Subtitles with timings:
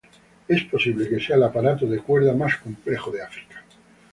[0.47, 3.63] Es posible que sea el aparato de cuerda más complejo de África.